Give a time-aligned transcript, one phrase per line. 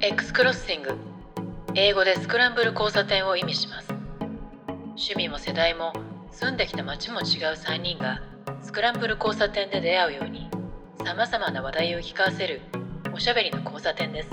[0.00, 0.96] X クロッシング
[1.74, 3.88] 英語でスクランブル交差点を意味します
[4.90, 5.92] 趣味も世代も
[6.30, 7.24] 住んできた街も違う
[7.54, 8.22] 3人が
[8.62, 10.48] スクランブル交差点で出会うように
[11.04, 12.60] さまざまな話題を聞かせる
[13.12, 14.28] おしゃべりの交差点です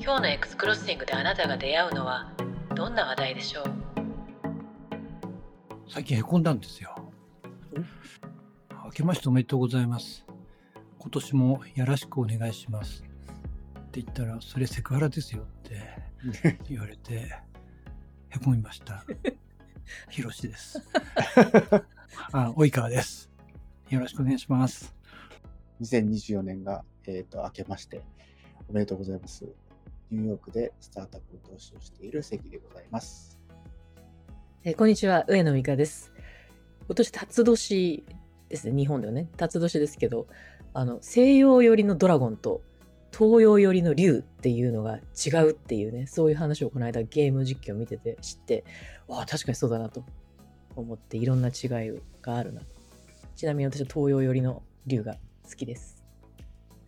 [0.00, 2.32] 今日の X クロッシングであなたが出会うのは
[2.74, 3.64] どんな話題でしょう？
[5.88, 6.96] 最近へこんだんですよ。
[8.84, 10.24] 明けましておめでとうございます。
[10.98, 13.04] 今年もよろしくお願いします。
[14.00, 17.32] って言ったら、それセクハラですよって 言われて、
[18.28, 19.04] へこみました。
[20.10, 20.80] ひろしです。
[22.32, 23.30] あ、及川です。
[23.90, 24.94] よろしくお願いします。
[25.80, 28.02] 2024年が、えー、と明けまして
[28.68, 29.46] おめでとうございます。
[30.10, 33.38] ニューヨークでスタートアップ投資をしている関でございます。
[34.64, 36.12] えーこんにちは、上野美香です。
[36.86, 38.04] 今年、辰年
[38.48, 40.26] ですね、日本ではね、辰年ですけど、
[40.74, 42.62] あの、西洋寄りのドラゴンと
[43.12, 48.64] 東洋寄りの竜っていうのが違うっていうね、そういう話をこの間ゲーム実況見てて知って、
[49.06, 50.04] わあ、確かにそうだなと
[50.76, 52.62] 思って、いろんな違いがあるな。
[53.34, 55.16] ちなみに私は東洋寄りの竜が
[55.48, 56.04] 好きです。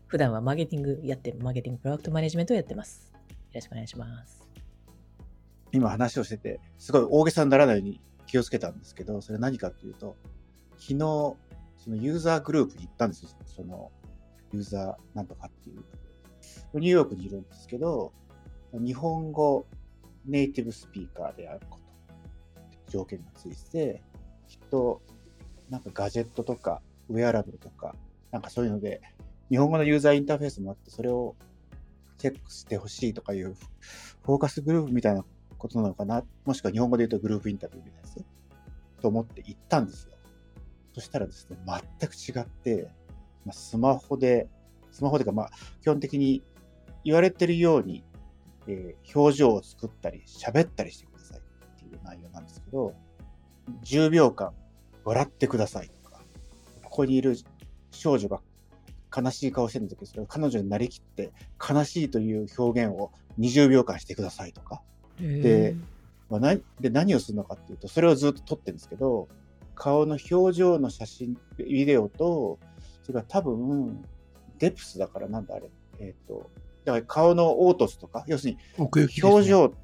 [0.07, 3.13] 普段はマーケティングやって、マーケティングプロダクトマネジメントをやってます。
[3.13, 4.49] よろしくお願いします。
[5.73, 10.17] 今話をしてて、すごい大げさにならないように気をつけたんですけど、それ何かっていうと、
[10.77, 11.37] 昨日、そ
[11.89, 13.29] のユーザーグループに行ったんですよ。
[13.47, 13.91] その
[14.53, 15.85] ユーザーなんとかっていう。
[16.75, 18.13] ニューヨークにいるんですけど、
[18.73, 19.67] 日本語
[20.27, 21.79] ネイティブスピーカーであるこ
[22.87, 24.03] と、条件がついて、
[24.49, 25.03] きっと、
[25.69, 27.95] なんかガジェットとか、ウェアラブルとか、
[28.31, 29.01] なんかそういうので、
[29.51, 31.35] 日本語のユーザーインターフェースもあって、それを
[32.19, 33.55] チェックしてほしいとかいう
[34.23, 35.25] フォーカスグループみたいな
[35.59, 38.25] ことなのかな、もしくは日本語で言うとグループインタビューみたいなやつ
[39.03, 40.13] と思って行ったんですよ。
[40.95, 41.57] そしたらですね、
[41.99, 42.89] 全く違って、
[43.45, 44.49] まあ、スマホで、
[44.91, 45.51] スマホでか、まあ、
[45.83, 46.43] 基本的に
[47.05, 48.05] 言われてるように、
[48.67, 51.43] えー表情を作ったり、喋ったりしてくださいっ
[51.79, 52.95] ていう内容なんですけど、
[53.85, 54.53] 10秒間
[55.05, 56.21] 笑ってくださいとか、
[56.85, 57.37] ここにいる
[57.91, 58.41] 少女が
[59.17, 64.83] 悲しい顔してるんだけど、それを彼女になりきって悲しいという表現を20秒間してくださいとか、
[65.19, 65.75] で
[66.31, 69.29] まあ、なで何をするのかっていうと、それをずっと撮ってるんですけど、
[69.75, 72.59] 顔の表情の写真、ビデオと、
[73.03, 74.05] それから多分、
[74.61, 76.51] デプスだからなんだあれ、えっ、と、
[76.85, 79.75] だから顔の凹凸とか、要するに表情、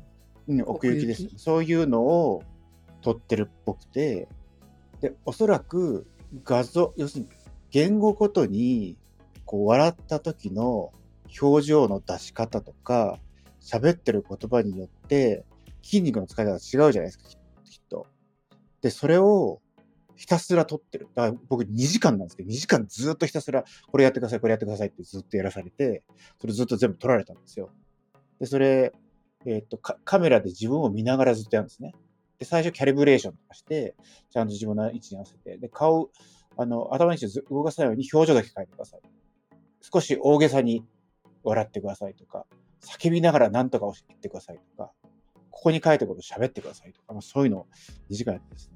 [0.48, 1.30] うん、奥奥行きですね。
[1.36, 2.42] そういうのを
[3.02, 4.28] 撮ってるっぽくて、
[5.00, 6.06] で、おそらく
[6.44, 7.30] 画像、要するに
[7.70, 8.96] 言語ごとに、
[9.44, 10.92] こう、笑った時の
[11.40, 13.18] 表情の出し方とか、
[13.60, 15.44] 喋ってる言葉によって、
[15.82, 17.36] 筋肉の使い方が違うじゃないですか、き
[17.70, 18.06] きっと。
[18.82, 19.60] で、それを
[20.16, 21.08] ひたすら撮ってる。
[21.14, 26.02] だから僕2時間なんですけど、2時間ずっとひたすら、これやってください、これやってくださいってずっとやらされて、
[26.40, 27.70] それずっと全部撮られたんですよ。
[28.40, 28.92] で、それ、
[29.44, 31.92] えっ、とカ、メラで自分を見ながらずっとやるんですね。
[32.38, 33.94] で、最初キャリブレーションとかして、
[34.30, 36.10] ちゃんと自分の位置に合わせて、で、顔、
[36.56, 39.00] あの、頭の位置をず動かさないように表情だけ変えてください。
[39.80, 40.84] 少し大げさに
[41.44, 42.46] 笑ってくださいとか、
[42.82, 44.92] 叫びながら何とかを言ってくださいとか、
[45.50, 47.66] ここに書いたことを喋ってくださいとか、まあ、そういうのを
[48.10, 48.75] 2時間やってですね、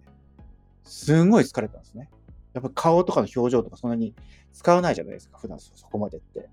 [0.90, 2.10] すんごい疲れたんですね。
[2.52, 4.14] やっぱ顔とかの表情とかそんなに
[4.52, 6.40] 使わないじゃないですか、普段そこまでって。
[6.40, 6.48] って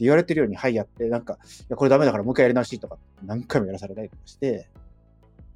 [0.00, 1.36] 言われてるように、はい、やって、なんか、い
[1.68, 4.68] や、これダメだからもう一回やり直しとか、何回もやらされたりとかして、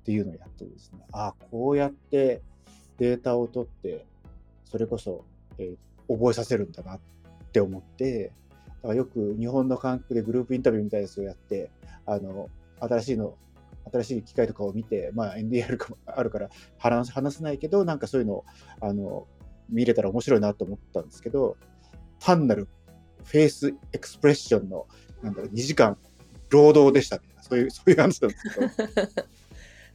[0.02, 2.42] っていうのをやってですね、ああ、こうやって
[2.98, 4.04] データを取って、
[4.64, 5.24] それこそ、
[5.58, 5.76] えー
[6.08, 7.00] 覚えさせるんだなっ
[7.52, 8.32] て思って、
[8.66, 11.70] だからよく日本の韓国でグループインタビューみたいなやつをやって、
[12.06, 12.50] あの、
[12.80, 13.34] 新しいの、
[13.92, 18.44] 新しい機械とかを見て、まあもあるから話話せないけど、なんかそういうのを、
[18.80, 19.26] あの、
[19.68, 21.56] 見れたら面白いなと思ったんですけど、
[22.20, 22.68] 単なる
[23.24, 24.86] フェイスエクスプレッションの、
[25.22, 25.98] なんだろう、2時間
[26.50, 29.24] 労働でしたみたいな、そういう、そういう話なんですけど、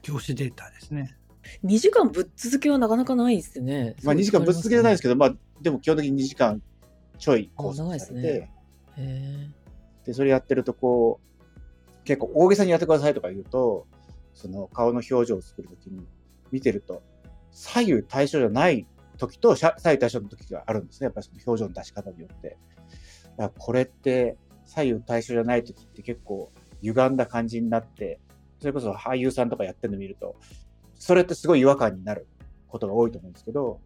[0.01, 1.15] 教師データですね。
[1.63, 3.95] 2時間ぶっ続けはなかなかないですね。
[4.03, 6.61] まあ2時間ぶっ続けじゃないですけけど、まあでも基本的に2時間
[7.17, 8.45] ちょいあコース長いですねされて、ど。
[8.97, 9.49] へ
[10.05, 11.38] で、それやってるとこう、
[12.09, 13.85] 結構大げさにやってくださいとか言うと、
[14.33, 16.07] その顔の表情を作るときに
[16.51, 17.03] 見てると、
[17.51, 18.87] 左右対称じゃない
[19.19, 21.05] 時と左左右対称の時があるんですね。
[21.05, 22.49] やっぱりその表情の出し方によって。
[22.49, 26.51] だからこれって左右対称じゃない時って結構
[26.81, 28.19] 歪んだ感じになって、
[28.59, 30.35] それこそ俳優さんとかやってるの見ると、
[30.95, 32.25] それってすごい違和感になる
[32.67, 33.79] ことが多いと思うんですけど、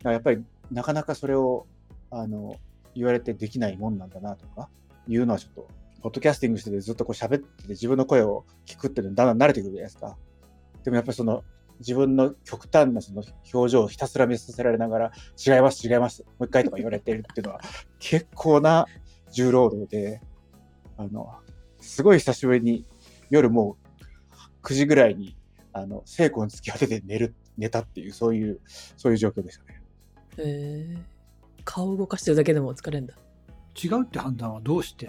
[0.00, 1.66] だからやっぱりなかなかそれを、
[2.10, 2.56] あの、
[2.94, 4.68] 言われてできないもんなんだなとか、
[5.08, 5.68] いうのはちょっと、
[6.02, 10.16] ポッドキャスティングしててずっとこう喋ってて自分の声を聞くっていうのにだんだん慣れてくるじゃないですか。
[10.84, 11.44] でもやっぱりその
[11.80, 15.12] 自分の極端なその表情をひたすら見させられながら、
[15.44, 17.60] 違います、違います、もう一回とか言われてるっていうのは
[17.98, 18.86] 結構な
[19.32, 20.20] 重労働で、
[20.96, 21.38] あの、
[21.80, 22.86] すごい久しぶりに
[23.30, 23.78] 夜も
[24.62, 25.36] う9時ぐらいに、
[25.72, 28.60] あの、聖子に突き当てて寝る、寝たっていう、そういう、
[28.96, 29.82] そういう状況でしたね。
[30.38, 30.98] へえ。
[31.64, 33.14] 顔動かしてるだけでも疲れるんだ。
[33.82, 35.08] 違うって判断はどうして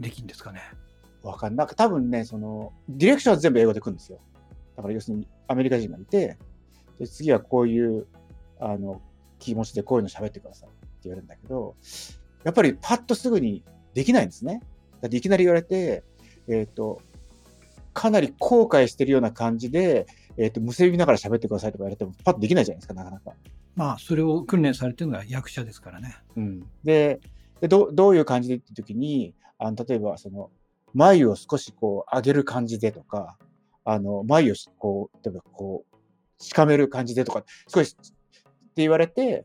[0.00, 0.60] できるんですかね？
[1.22, 1.58] わかんない。
[1.58, 4.20] なんか多分ね、その、ディレクションは全部英語で来るんですよ。
[4.76, 6.38] だから要するにアメリカ人がいて、
[6.98, 8.06] で次はこういう、
[8.60, 9.00] あの、
[9.38, 11.76] 気持ちでこういうの喋ってくださいって言われるんだけど、
[12.44, 13.64] やっぱりパッとすぐに
[13.94, 14.62] できないんですね。
[15.00, 16.04] だっていきなり言われて、
[16.48, 17.00] えっ、と、
[17.94, 20.06] かなり後悔してるような感じで、
[20.36, 23.32] えっ、と、むせびながら喋ってくださいとか言われても、パッとできないじゃないですか、なかなか。
[23.74, 26.16] まあ、それを訓練されてるのが役者ですからね。
[26.36, 26.66] うん。
[26.84, 27.20] で、
[27.60, 30.50] でどうどういう感じでって時に、あの例えば、その、
[30.94, 33.36] 眉を少しこう上げる感じでとか、
[33.84, 38.12] あの、眉をこう、例えばこう、しかめる感じでとか、少しって
[38.76, 39.44] 言われて、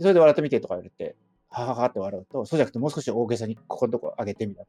[0.00, 1.16] それで笑ってみてとか言われて、
[1.48, 4.66] はははって笑うと、そうじゃなくてもう少し大げさにここのとこ上げてみたい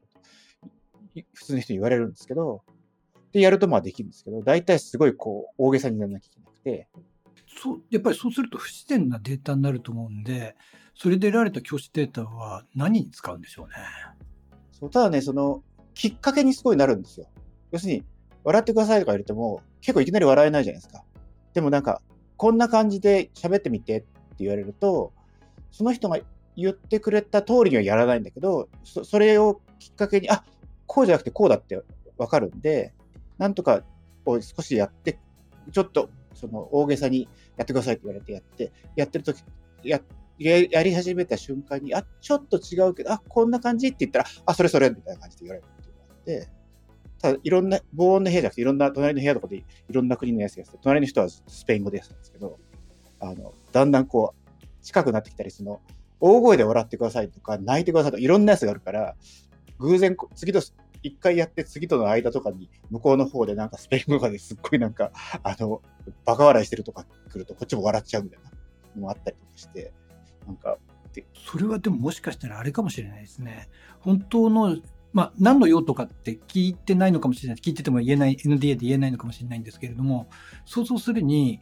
[1.14, 2.62] な、普通の人に言われるんですけど、
[3.32, 6.88] で、やるとまあできるんですけど、大体すごいこう、大げさにならなきゃいけなくて、
[7.60, 10.56] そう、やっぱりそうすると不自然なデータになると思うんで、
[10.94, 13.74] それで得られた教師データは何に使うんでしょうね？
[14.78, 15.62] そうただね、その、
[15.94, 17.26] きっかけにすごいなるんですよ。
[17.72, 18.04] 要するに、
[18.44, 21.02] 笑ってくださいとか言われても、結構いきなり笑えないじゃないですか。
[21.54, 22.02] でもなんか、
[22.36, 24.06] こんな感じで喋ってみてって
[24.40, 25.14] 言われると、
[25.70, 26.18] その人が
[26.56, 30.44] 言ってくれた通りにはやらないんだけど、そそれをきっかけに、あ、
[30.86, 31.82] こうじゃなくてこうだって
[32.18, 32.92] わかるんで、
[33.38, 33.82] なんとか
[34.26, 35.18] を少しやって、
[35.72, 39.42] ちょっとその大げさにやってくださいって言われてやって、やってるとき、
[39.82, 40.02] や、や
[40.38, 46.56] やり始めた瞬間に、あ、ちょっと違うけど、あ、こんな感じって言ったら、あ、それそれみたいな感じで言われるっていうのがあって、
[47.20, 52.58] ただ、いろんな、防音の部屋じゃなくて、いろんな、隣の部屋とかでいろんな国のやつがやって、隣の人はスペイン語でやってたんですけど、
[53.20, 55.80] あの、だんだんこう、近くなってきたり、その、
[56.20, 59.16] 大声で笑ってくださいとか、泣いてくださいとか、いろんなやつがあるから、
[59.78, 60.60] 偶然、次と、
[61.02, 65.10] 一回やって次との間とかに、向こうの方でなんかスペイン語とかですっごいなんか、
[65.42, 65.80] あの、
[66.24, 68.50] バカ笑いしてるとか来ると、こっちも笑っちゃうみたいな
[68.94, 69.92] のもあったりとかして、
[70.46, 70.78] なんか、
[71.50, 73.68] それはでももしかしたらあれかもしれないですね。
[74.00, 74.76] 本当の、
[75.12, 77.56] まあ、何の用とかって聞いてないのかもしれない。
[77.56, 80.28] 聞いてても言えない、NDA で言えないのかもしれないんですけれども、
[80.64, 81.60] 想像するに、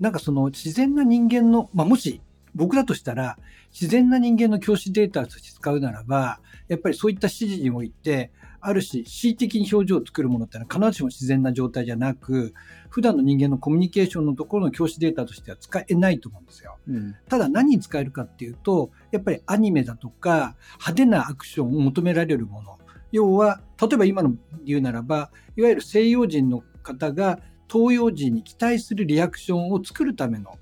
[0.00, 2.20] なんかその自然な人間の、まあ、もし
[2.54, 3.38] 僕だとしたら、
[3.70, 8.32] 自然な人間の教師データとして使うならば、やっぱりそういった指示において、
[8.68, 12.52] ある種、恣意的に表情を作るものってのは必ずしも自然な状態じゃなく、
[12.90, 16.76] 普段の人間のコミュニケーションのところの教師データとしては使えないと思うんですよ。
[16.88, 17.14] うん。
[17.28, 22.76] ただ何に使えるかっていうと、やっぱりアニメだとか派手なアクションを求められるもの。
[23.12, 24.34] 要は、例えば今の
[24.64, 27.38] 言うならば、いわゆる西洋人の方が
[27.72, 30.58] 東洋人に期待するリアクションを作るための。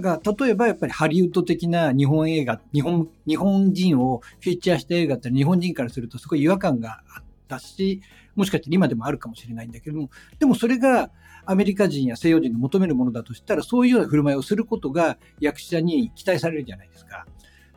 [0.00, 8.00] だから、例えばやっぱりハリウッド的な日本映画、日本、日本人をフィーチャーした映画って日本人からするとすごい違和感があったし、
[8.36, 11.10] もしかして今でもあるかもしれないんだけども、でもそれが
[11.44, 17.26] アメリカ人や西洋人が求めるものだとしたら、そういうような振る舞いをすることが役者に期待されるじゃないですか。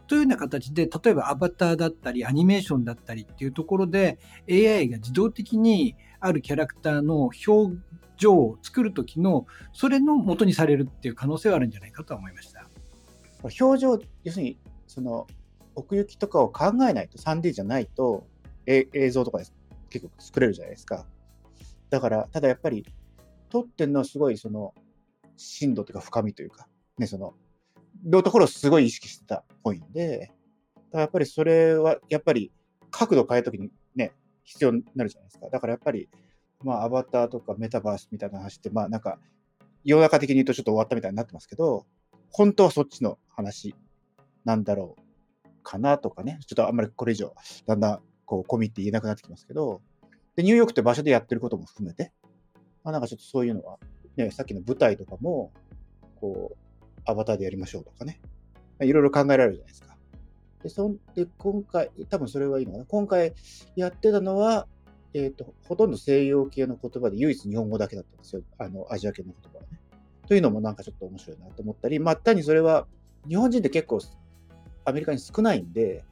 [0.05, 4.19] というような形で、例えばアバターだったり、アニメーションだったりっていうところで、
[4.49, 7.75] AI が自動的にあるキャラクターの表
[8.17, 12.67] 情を作るときの、それの元にされるっていう可能性はあるんじゃないかとは思いました。
[13.43, 15.27] 表情、要するに、その、
[15.75, 18.27] 奥行きとかを考えないと、3D じゃないと、
[18.67, 19.45] え映像とかで
[19.89, 21.07] 結構作れるじゃないですか。
[21.89, 22.85] だから、ただやっぱり、
[23.49, 24.75] 撮ってるのはすごい、その、
[25.37, 26.67] 深度というか深みというか、
[26.99, 27.33] ね、その、
[28.05, 30.33] のところをすごい意識してたっぽいんで、だか
[30.93, 32.51] らやっぱりそれは、やっぱり、
[32.91, 33.71] 角度変えるときに、
[34.43, 35.49] 必要になるじゃないですか。
[35.49, 36.09] だからやっぱり、
[36.63, 39.19] まあ、アバターとかメタバースみたいな話って、まあ、なんか、
[39.83, 41.85] 世の中的に言うとちょっと終わったみたいになってますけど、
[42.29, 43.75] 本当はそっちの話
[44.45, 47.33] なんだろうかなとかね、ちょっとあんまりこれ以上、
[47.65, 49.81] だんだんこう込みって言えなくなってきますけど、
[50.35, 52.11] で、ニューヨークって場所でやってることも含めて、
[52.83, 53.77] まあなんかちょっとそういうのは、
[54.17, 55.51] ね、さっきの舞台とかも、
[56.19, 58.21] こう、アバターでやりましょうとかね、
[58.81, 59.90] いろいろ考えられるじゃないですか。
[60.63, 62.85] で、そんで、今回、多分それはいいのかな。
[62.85, 63.33] 今回
[63.75, 64.67] やってたのは、
[65.13, 68.43] えっ、と、ほとんど西洋系の言葉で唯一日本語だけだったんですよ。
[68.57, 69.79] あの、アジア系の言葉はね。
[70.27, 72.87] というのもなんかちょっと面白いなと思ったり、まあ単にそれは、
[73.27, 73.99] 日本人って結構
[74.85, 76.03] アメリカに少ないんで、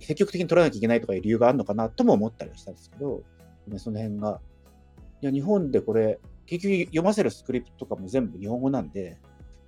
[0.00, 3.22] 積極的に取らなきゃいけないとかいう理由があるのかなとも思ったりはしたんですけど、
[3.66, 4.40] ね、その辺が、
[5.20, 9.18] いや、日本でこれ、結局読ませるスクリプトとかも全部日本語なんで、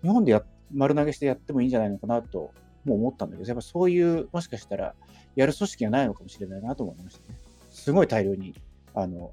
[0.03, 2.53] 日本でや丸投げしてやってもいいんじゃないのかなと
[2.85, 4.95] もう思ったんだけど、やっぱそういう、もしかしたら、
[5.37, 7.39] やる組織がないのかもしれないなと思いましたね。
[7.71, 8.55] すごい大量に、
[8.95, 9.33] あの、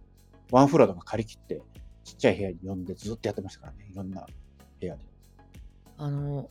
[0.52, 1.62] ワンフロアとか借り切って、
[2.04, 4.26] ちっちゃい部屋に呼んでずっとやってましたからね、いろんな
[4.80, 5.02] 部屋で。
[5.98, 6.50] あの、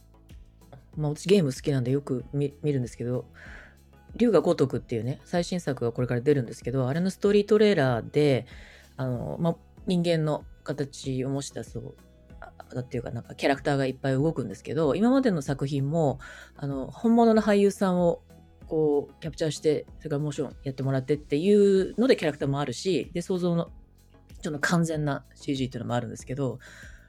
[0.97, 3.27] まあ、私ゲーム好きなんでよく見見るんですけど、
[4.17, 8.47] 龍が如くっていうね、最新作がこれから出るんですけど、あれのストーリートレーラーで、
[8.97, 11.95] あの、まあ、人間の形を模したそう、
[12.79, 16.19] っていうかなんかキャラクターがいっぱい動くんですけど、今までの作品も、
[16.57, 18.23] あの、本物の俳優さんを
[18.67, 23.71] こうキャプチャーして、それからモーションやってもらってっていうのでキャラクターもあるし、で、想像の
[24.41, 26.59] ちょっと完全な CG っていうのもあるんですけど、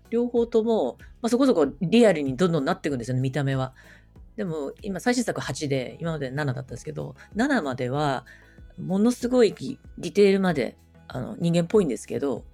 [0.10, 3.74] 両方とも、まあ、そこそこリアルにどんどんなっていくんですよね、見た目は。
[4.36, 8.26] でも今最新作8で、今まで7だったんですけど、7までは
[8.78, 12.46] ものすごいディテールまであの人間っぽいんですけど、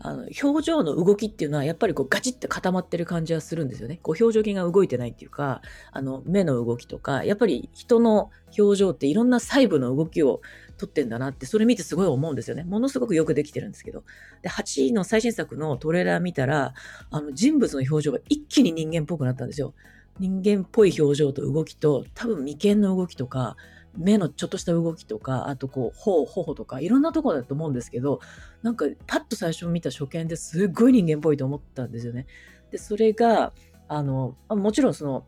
[0.00, 4.00] あの表情の動きっていうのはやっぱりこうガチッと固まってる感じはするんですよね。
[4.02, 10.40] こう表情筋が動いてないっていうか、あの目の動きとか、やっぱり人の表情っていろんな細部の動きを
[10.76, 12.64] 撮ってんだなって、それ見てすごい思うんですよね。
[12.64, 14.02] ものすごくよくできてるんですけど。
[14.42, 16.74] で、8位の最新作のトレーラー見たら、
[17.10, 19.74] あの人物の表情が一気に人間っぽくなったんですよ。
[20.18, 23.56] 人間っぽい表情と動きと、多分眉間の動きとか、
[23.96, 28.20] 目のちょっとした動きとか、あとこう、頬、頬とか、いろんなところだと思うんですけど、
[28.62, 32.26] なんかパッと最初見た初見ですっごい人間っぽいと思ったんですよね。
[32.70, 33.52] で、それが、
[33.88, 35.26] あの、もちろんその、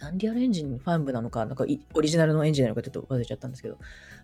[0.00, 1.64] アンリアルエンジンファン部なのか、なんか
[1.94, 3.78] オリジナルのエンジンなのかちょっと忘れちゃったんですけど、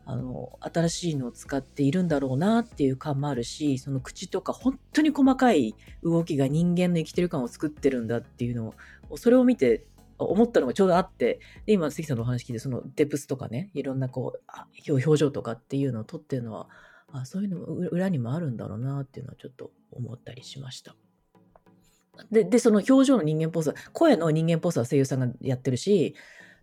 [0.06, 8.72] あの、新しいのを使っているんだろうなっていう感もあるし、その口とか本当に細かい動きが人間の生きてる感を作ってるんだっていうの
[9.10, 9.84] を、それを見て
[10.18, 16.68] 思ったのがちょうどあって、で、今、関さんのお話聞いて、そのデプスとかね、いろんなこう、表情とかっていうのを撮ってるのは、
[17.12, 20.96] あそういうのも裏にもあるんだろうなっていうのはちょっと思ったりしました。
[22.30, 26.14] で、で、その表情の人間っぽさ、声の人間っぽさは声優さんがやってるし、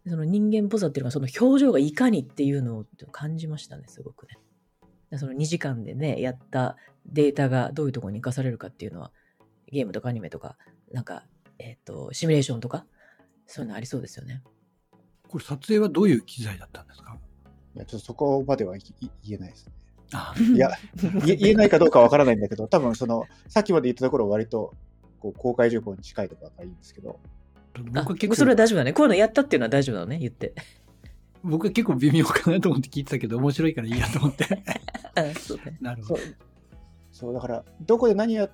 [0.08, 4.38] その人間っぽさっていうのが、その表情がいかにっていうのを感じましたね、すごくね。
[5.18, 9.12] その2時間でね、やったデータがどういうところに生かされるかっていうのは、
[9.68, 10.58] ゲームとかアニメとか、
[10.92, 11.26] なんか、
[11.60, 12.86] えっ、ー、と、シミュレーションとか、
[13.52, 14.42] そういうのありそうですよね。
[15.28, 17.18] これ撮影はどういう機材だったんですか？
[17.76, 19.74] いや、ちょっとそこまでは言えないですね。
[20.56, 20.72] いや、
[21.26, 24.74] 言えないかどうかわからないんだけど、多分その、さっきまで言ったところは割と、
[25.20, 27.20] こう、公開情報に近いところがいいんですけど。
[27.78, 28.92] 僕は結構それは大丈夫だね。
[28.94, 30.54] こういうのやったっていうのは大丈夫だね、言って。
[31.44, 34.46] 僕は結構微妙かなと思って聞いてたけど、面白いからいいやと思って。
[35.40, 35.78] そうね。
[35.80, 36.20] なるほど。
[37.14, 38.50] そう、だから、どこで何や、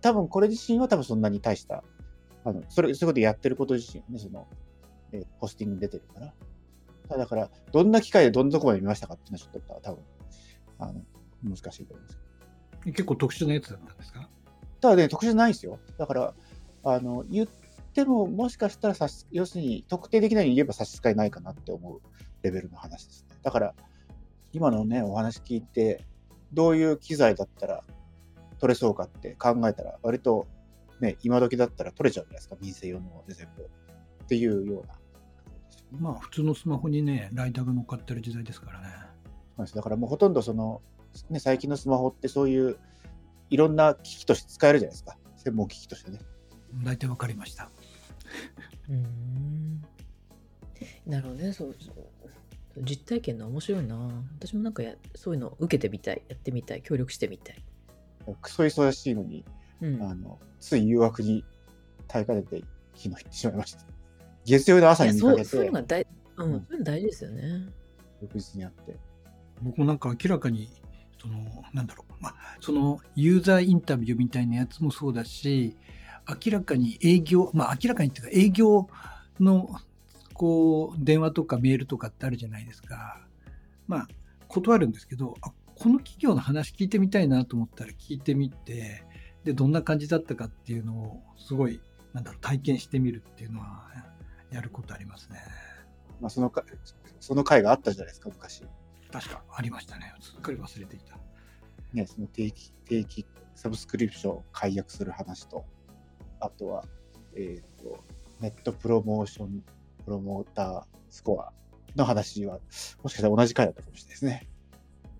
[0.00, 1.84] 多分これ自身は多分そんなに大した
[2.46, 4.46] あのそれ、そういうことやってること自身ね、その、
[5.12, 6.32] えー、ポスティングに出てるから。
[7.08, 10.04] ただだから、どんな機会でどんなとこまで見ましたかっていうのはちょっと多分、
[10.78, 11.02] あの、
[11.42, 12.18] 難しいと思います。
[12.84, 14.28] 結構特殊なやつだったんですか？
[14.80, 15.80] ただね、特殊じゃないですよ。
[15.98, 16.34] だから、
[16.84, 17.48] あの、言っ
[17.92, 22.00] ても、もしかしたらさし、要するに、特定できないに言えば差し支えないかなって思う
[22.42, 23.36] レベルの話ですね。
[23.42, 23.74] だから、
[24.52, 26.04] 今のね、お話聞いて、
[26.52, 27.82] どういう機材だったら
[28.60, 30.46] 取れそうかって考えたら、割と
[31.00, 33.62] ね、今時だったら取れちゃうじゃないですか、民生用ので全部。
[33.62, 34.94] っていうような。
[36.00, 38.88] まあ、普通のスマホにね、ライダーが乗っかってる時代ですからね。
[39.56, 40.82] そうですだからもうほとんどその、
[41.30, 42.76] ね、最近のスマホってそういう
[43.50, 45.16] いろんな機器として使えるじゃないですか。
[45.36, 46.18] 専門機器としてね。
[46.82, 47.70] 大体わかりました。
[48.88, 49.82] うん
[51.06, 51.76] なるほどねそう
[52.82, 53.96] 実体験の面白いな
[54.38, 57.64] 私もなんかやそういうの受けてみたいやってみたい協力してみたい
[58.42, 59.44] クソ忙しいのに
[59.80, 61.44] うん、あのつい誘惑に
[62.08, 62.62] 耐えかねて
[62.94, 63.84] 昨日行ってしまいました。
[64.44, 65.44] 月曜の朝に見かけて。
[65.44, 66.06] そういうのが大,、
[66.36, 67.68] うん、そういうの大事ですよね。
[68.22, 68.96] 翌日にあって。
[69.62, 70.68] 僕もなんか明らかに、
[71.20, 75.76] その、なんだろう、まあ、そのユーザーインタビューみたいなやつもそうだし、
[76.44, 78.88] 明らかに営業、まあ明らかにっていうか営業
[79.38, 79.70] の
[80.34, 83.20] こう電話とかメールとかってあるじゃないですか。
[83.86, 84.08] まあ
[84.48, 89.04] 断るんですけど、あこの企業の話聞いてみたいなと思ったら聞いてみて、
[89.46, 91.80] で、どんな感じだったかっていうのを、すごい、
[92.12, 93.86] なんだろう、体験してみるっていうのは、
[94.50, 95.40] やることありますね。
[96.20, 96.64] まあ、そのか、
[97.20, 98.64] その回があったじゃないですか、昔。
[99.12, 100.12] 確か、ありましたね。
[100.20, 101.16] すっかり忘れていた。
[101.92, 103.24] ね、その定期、定期
[103.54, 105.64] サブスクリプションを解約する話と、
[106.40, 106.84] あとは、
[107.36, 108.02] えっ、ー、と、
[108.40, 109.62] ネットプロモーション、
[110.04, 111.52] プロモータースコア
[111.94, 112.58] の話は、
[113.04, 114.48] もしかしたら同じ回だったかもしれないですね。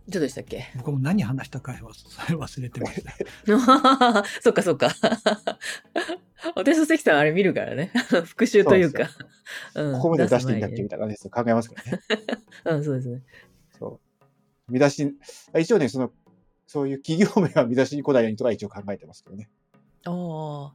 [0.09, 0.67] どうでしたっけ？
[0.77, 4.25] 僕も何話したかは忘れてました。
[4.41, 4.91] そっかそっか。
[6.55, 7.91] 私と関さんあれ見るからね。
[8.25, 9.09] 復習というか。
[9.75, 12.01] うん、ここまで出していいんだっけみたいなね、考えますからね。
[12.67, 13.23] うん、そうですね。
[13.79, 14.01] そ
[14.69, 14.73] う。
[14.73, 15.17] 見出し、
[15.59, 16.13] 一応ね、その、
[16.67, 19.49] そういう企業名は見出しに来ないようにとか一応考えてますけどね。
[20.05, 20.75] ああ。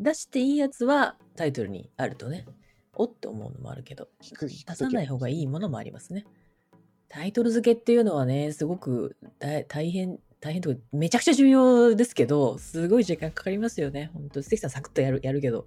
[0.00, 2.46] 出していいやつはタイトルにあるとね、
[2.94, 6.24] おって思うのもあるけど、出さない方がいいものもありますね。
[7.08, 9.16] タイトル付けっていうのはね、すごく
[9.68, 14.10] 大変、大変とか、めちゃくちゃ重要ですけど、すごい時間かかりますよね。
[14.12, 15.66] 本当関さんサクッとやる、やるけど。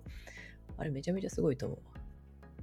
[0.78, 1.80] あれめちゃめちゃすごいと思う。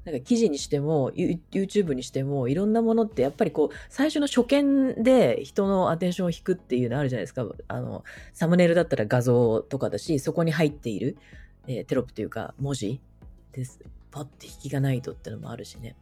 [0.04, 7.46] なんか記事にしても、YouTube にしても、いろんなものってやっぱりこう、最初の初見で人のアテンションを引くっていうのあるじゃないですか。
[7.66, 11.16] あの、サムネイルだったら画像とかだし、そこに入っている、
[11.66, 13.00] えーテロップというか文字
[13.52, 13.80] です。
[14.10, 15.94] パッて引きがないとってのもあるしね。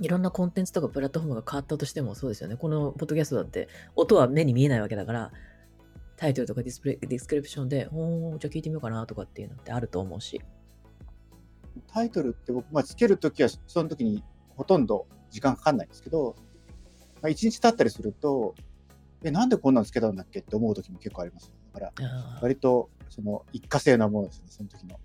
[0.00, 2.56] いろんなコンテンツとかプラットフォームが変わったとしてもそうですよね。
[2.56, 5.32] このポッドキャストだって音は目に見えないわけだから、
[6.16, 10.40] タイトルとかディスプレイディスクリプションで、おー、じゃあ聞いてみようかなとかっていうのってあると思うし。
[11.88, 14.22] タイトルって僕、まあ、つけるときは、その時に
[14.56, 16.36] ほとんど時間かかんないんですけど、
[17.22, 18.54] まあ、1日経ったりすると、
[19.22, 21.52] え、なんでこんなのつけたんだっけって思う時も結構あります。
[21.72, 24.98] だから、割と、その、一過性なものですね、その時の。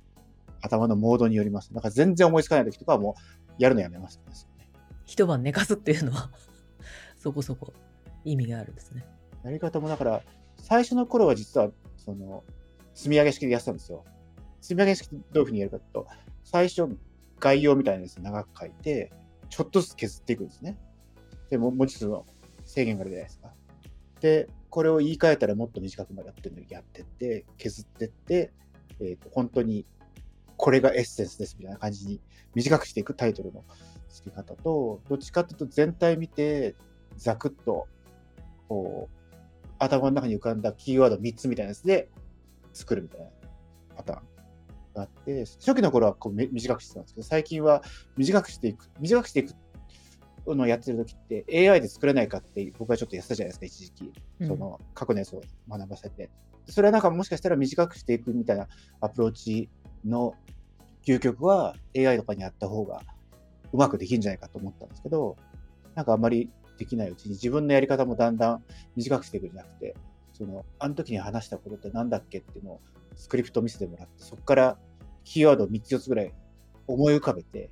[0.62, 1.74] 頭のモードによります。
[1.74, 4.49] だから全然思いつかない時とかはもう、やるのやめますね。
[5.10, 6.30] 一晩寝かすっていうのは
[7.18, 7.74] そこそこ
[8.24, 9.04] 意味があるんですね。
[9.44, 10.24] やり方もだから、
[10.58, 12.44] 最初の頃は実は、その、
[12.94, 14.06] 積み上げ式でやってたんですよ。
[14.62, 16.08] 積み上げ式どういうふうにやるかというと、
[16.44, 16.88] 最初、
[17.40, 19.12] 概要みたいなやつ長く書いて、
[19.50, 20.78] ちょっとずつ削っていくんですね。
[21.50, 22.26] でも、文字数の
[22.66, 23.54] 制限があるじゃないですか。
[24.20, 28.54] で、これを言い換えたらもっと短くまでやってるのにやってって、削ってって、
[29.00, 29.88] えーと、本当に、
[30.56, 32.22] これがエッセンスですみたいな感じに
[32.54, 33.64] 短くしていくタイトルの
[34.10, 36.76] 付け方と、どっちかというと全体見て、
[37.18, 37.88] ざくっと、
[38.68, 39.20] こう、
[39.78, 42.10] 頭の中に浮かんだキーワード3つみたいなやつで
[42.74, 43.28] 作るみたいな
[43.96, 44.22] パターン
[44.94, 47.82] があって、初期の頃はこうめ短くしてたんですけど、最近は
[48.18, 49.54] 短くしていく、短くしていく
[50.56, 54.14] のをやってる時って AI で作れないかって僕はちょっとやってたじゃないですか、一時期。
[54.46, 56.30] その過去のやつを学ばせて。
[56.68, 58.68] それはなんかもしかしたら短くしていくみたいな
[59.02, 59.70] アプローチ
[60.06, 60.36] の
[61.04, 63.02] 究極は AI とかにやった方が
[63.74, 65.38] うまくできるんじゃないかと思ったんですけど、
[65.96, 68.64] なんかあんまりできないうちに自分のやり方もだんだん
[68.96, 69.96] 短くしていくんじゃなくて、
[70.34, 72.82] その、あの時に話したことってなんだっけっていうのを
[73.16, 74.78] スクリプト見せてもらって、そこから
[75.24, 76.34] キーワードを3つ4つぐらい
[76.88, 77.70] 思い浮かべて、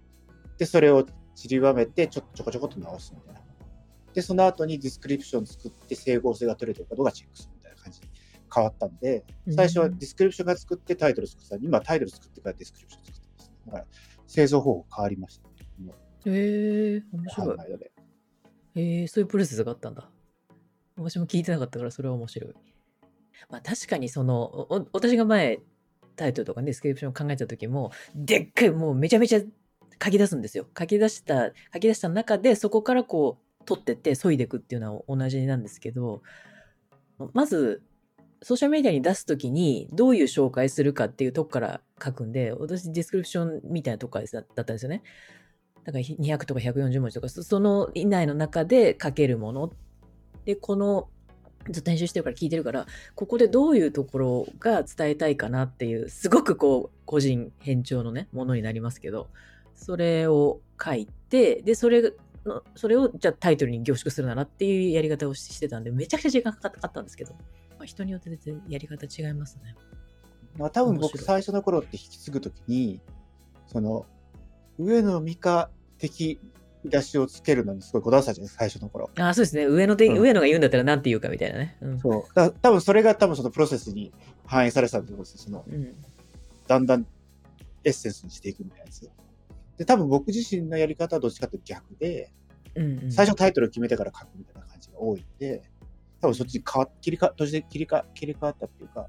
[0.57, 3.41] で、それを散りばめて、ちょっとちょこちょこっと直すみたいな。
[4.13, 8.07] で、その後にディスクリプション作って整合性が取れてるかどうかチェックするみたいな感じに
[8.53, 9.23] 変わったんで、
[9.55, 13.51] 最初はディスクリプションが作ってタイトル作ってた今タイトル作ってからディスクリプション作ってます。
[13.67, 13.85] だから
[14.27, 15.46] 製造方法変わりました
[16.33, 17.63] へえ面白い半の。
[17.63, 17.91] 間で。
[18.75, 20.09] へえそういうプロセスがあったんだ。
[20.95, 22.53] 私も聞いてなかったからそれは面白い。
[23.49, 25.59] まあ確かにその、お私が前
[26.15, 29.39] タイトルとかね、ディスクリプションを考えた時も、でっかいもうめちゃめちゃ
[30.03, 30.67] 書き出すんですよ。
[30.77, 36.21] 書き出した、書き出した中でそこからこう取ってって削いでいくっていうのは同じなんですけど、
[37.33, 37.83] まず、
[38.43, 45.01] ソーシャルメディアに出すときにどういう紹介するかっていうとこから書くんで、私ディスクリプションみたいなとこからだったんですよね。
[45.87, 49.71] だから200とか140文字とか、そその以内の中で書けるもの。
[50.43, 51.07] で、この、
[51.69, 59.29] ずっと編集してるから聞いてるから、ここでどういうところが伝えたいかなっていう、すごくこう、個人編調のね、ものになりますけど、
[59.75, 62.13] それを書いて、で、それ
[62.45, 69.73] の、それをじゃあタイトルに凝縮するならっていうやり方をししてたんで、めちゃくちゃ時間かかったんですけど、まあ、人によって全然やり方違いますね。
[70.57, 72.99] まあ、多分僕最初の頃って引き継ぐときに、
[73.67, 74.05] その、
[74.79, 76.39] 上野美香的
[76.85, 79.09] 出しをつけるのにすごいこだわってたじゃないですか、最初の頃。
[79.17, 79.65] ああ、そうですね。
[79.65, 81.77] 上ので、うん上野が言うんだったら何て言うかみたいなね。
[81.81, 81.99] うん。
[81.99, 82.33] そう。
[82.33, 84.11] だ多分それが多分そのプロセスに
[84.45, 85.39] 反映されてたってことですよ。
[85.39, 85.93] その、うん。
[86.67, 87.05] だんだん
[87.83, 89.09] エッセンスにしていくみたいなやつ。
[89.77, 92.31] で、多分僕自身のやり方はどっちかというと逆で、
[92.75, 95.61] うんうん、最初タイトルを決めてから書くみたいな感じが多いんで、
[96.21, 99.07] 多分そっちに変わ切りか、途中で切りか、切り替わったっていうか、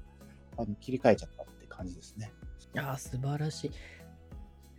[0.57, 2.31] あの、切り替えちゃったって感じですね。
[2.77, 3.71] ああ、素晴らしい。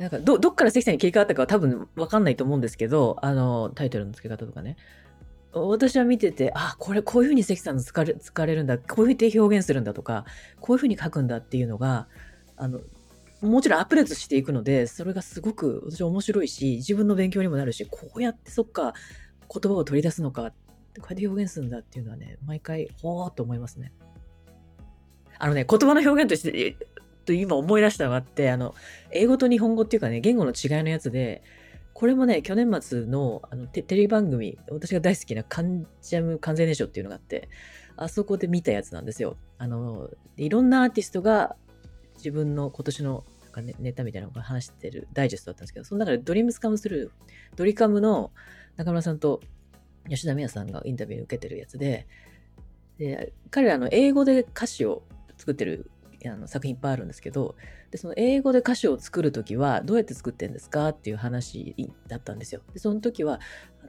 [0.00, 4.76] なんか、ど、どっから関さんに切り替わったかは多分わかんないと思うんですけど、あの、タイトルの付け方とかね。
[5.52, 10.24] 私は見てて、あ、これ、こういうふうに関さんの使れ、使われるんだ、こういうふうに表現するんだとか、
[10.58, 12.08] こういうふうに書くんだっていうのが、
[12.56, 12.80] あの、
[13.42, 18.94] もちろんアップデートしていくので、それがすごく私面白いし、自分の勉強にもなるし、こうやってそっか、
[19.52, 20.50] 言葉を取り出すのか、
[20.98, 23.92] こうやって表現するんだっていうのはね、毎回、ほーっと思いますね。
[25.38, 26.76] あのね、言葉の表現として、
[27.30, 28.74] と今思い出したのがあって、あの、
[29.12, 31.44] 英語と日本語っていうかね、言語の違いのやつで、
[31.94, 37.48] これもね、去年末のあのテテレビ番組、私が大好きなカンジャム完全燃焼っていうのがあって、
[37.96, 39.36] あそこで見たやつなんですよ。
[39.58, 41.54] あの、いろんなアーティストが
[42.16, 47.10] 自分の今年のなんか、ね、ネタみたいなのが話してるダイジェストだったんですけど、その中でドリームスカムスルー、
[47.54, 48.32] ドリカムの
[48.76, 49.40] 中村さんと
[50.08, 52.08] 吉田美也さんがインタビュー受けてるやつで、
[52.98, 55.04] で彼らの英語で歌詞を
[55.36, 55.90] 作ってる
[56.28, 57.54] あの作品いっぱいあるんですけど、
[57.90, 61.74] でその英語で歌詞を作るときはどうやって作ってるんですかっていう話
[62.08, 62.62] だったんですよ。
[62.72, 63.40] でその時は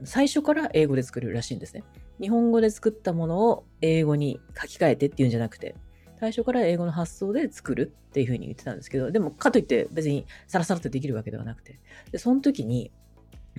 [0.04, 1.84] 最初から英語で作るらしいんですね。
[2.20, 5.74] 日本語で作ったものを英語に書き換えてっていうんじゃなくて、
[6.18, 11.80] 最初から英語の発想で作るっていうふうに言ってたんですけど、でもかといって別にサラサラってできるわけではなくて。
[12.12, 12.92] で、その時に、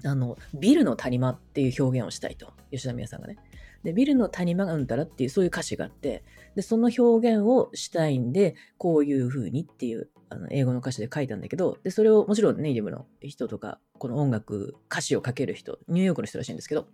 [0.06, 2.54] あの、ビルの谷間っていう表現をしたいと。
[2.72, 3.38] 吉田美也さんがね。
[3.84, 6.24] で、ビルの谷間がうんたらっていうそういう歌詞があって、
[6.56, 16.88] で、その表現をしたいんで、こういう風にっていう、あの、英語の歌詞で書いたんだけど、で、それをもちろんネイティブの人とか、この音楽、歌詞を書ける人、ニューヨークの人らしいんですけど、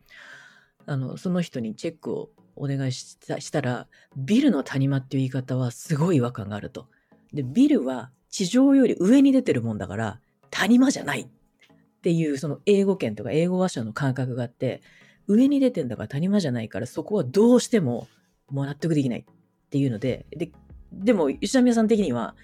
[0.86, 6.88] あの、その人にチェックをお願いしたしたら、ビルの谷間っていう言い方はすごい違和感があると。
[7.34, 11.28] で、ビルは地上より上に出てるもんだから、谷間じゃないっ
[12.02, 14.82] ていう、その英語圏とか英語話者の感覚があって、
[15.30, 18.08] 上に出てんだから谷間じゃないから、そこはどうしても
[18.50, 19.26] もう納得できないっ
[19.70, 20.52] ていうので、で、
[20.92, 22.36] でも、吉田美さん的には、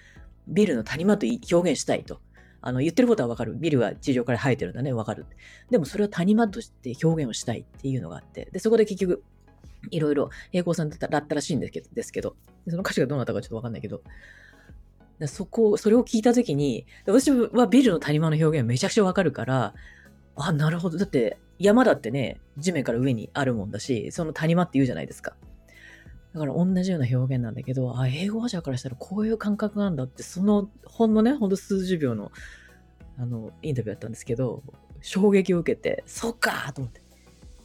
[0.46, 2.20] ビルの谷間と表現したいと。
[2.60, 3.54] あの、言ってることはわかる。
[3.56, 5.26] ビルは地上から生えてるんだね、わかる。
[5.70, 9.24] でもそれは谷間として表現をしたいっていうのがあって、で、そこで結局、
[9.90, 12.36] いろいろ平行さんだったらしいんですけど、ですけど
[12.68, 14.02] その歌詞がどうなったかちょっとわかんないけど、
[15.26, 19.74] そこ、それを聞いたときに、私はビルの谷間の表現めちゃくちゃわかるから、
[20.36, 20.98] あ、なるほど。
[20.98, 25.34] だって、山だってね、地面から上にあるもんだし、その谷間って言うじゃないですか。
[26.34, 32.30] だから同じような表現なんだけど、あ、英語話者からしたらこういう感覚なんだって、その、ほんのね、ほんと数十秒の、
[33.18, 34.62] あの、インタビューだったんですけど、
[35.00, 37.00] 衝撃を受けて、そっかと思って。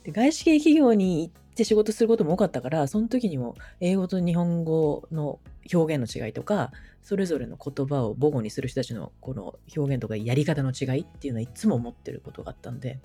[0.03, 5.39] で、外資系企業に行って仕事することも多かったから、その時にも英語と日本語の
[5.73, 12.99] 表現の違いとか、それぞれの言葉を母語にする人たちのこの表現とかやり方の違いっていうのはいつも思ってることがあったんで、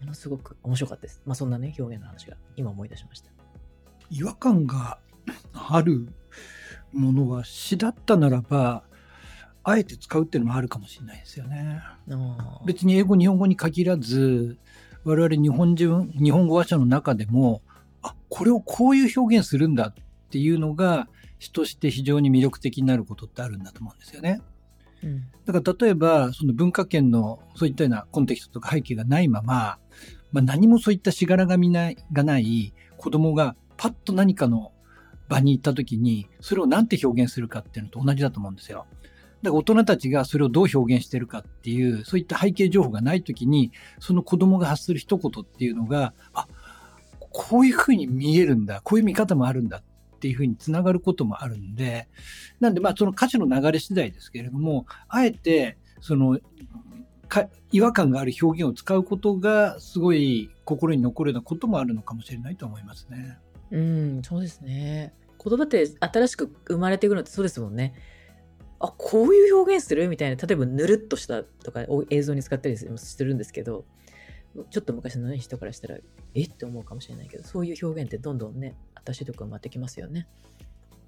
[0.00, 1.22] ものすごく面白かったです。
[1.26, 3.30] まあそんなね、表現の話が今思い出しました。
[4.10, 4.98] 違和感が
[5.54, 6.08] ある
[6.92, 8.84] ものは詩だったならば、
[9.62, 11.82] あえて使うっていうのもあるかもしれないですよね。
[12.64, 14.56] 別に英語、日本語に限らず、
[15.04, 17.62] 我々日本人、日本語話者の中でも、
[18.02, 19.94] あ、これをこういう表現するんだっ
[20.30, 21.08] ていうのが、
[21.38, 24.42] 詩として非常に魅力的になることってあるんだと思うんですよね。
[25.02, 29.78] うん、だから例えば、その文化圏のそういったようなコンテキストとか背景がないまま、
[30.32, 34.72] まあ、何もそういったしがらがみないがない子供がパッと何かの
[35.28, 38.86] 場に行った時に、それを何て表現するかっていうのと同じだと思うんですよ。
[39.42, 46.46] だから大人たちがそれをどう表現してるかっていう、そういった背景情報がない時に、その子供が発する一言っていうのが、あ、
[47.30, 52.08] こういうふうに見えるんだ、こういう見方もあるんだっていうふうにつながることもあるんで、
[52.60, 56.38] なんでまあその歌詞の流れ次第ですけれども、あえて、その、
[57.70, 63.38] 違和感がある表現を使うことがすごい心に残るようなこともあるのかもしれないと思いますね。
[63.70, 65.14] うん、そうですね。
[65.42, 67.94] 言葉って新しく生まれていくのってそうですもんね。
[68.80, 70.08] あ、こういう表現する？
[70.08, 73.84] みたいな、例えばぬるっとしたとか映像に使ったりするんですけど、
[74.70, 75.98] ちょっと昔の、人からしたら、
[76.34, 76.42] え？
[76.42, 80.26] って思うかもしれないけど、そういう表現ってどんどんね、新しいところ生まってきますよね。